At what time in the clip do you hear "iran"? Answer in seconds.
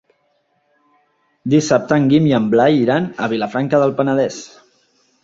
2.87-3.05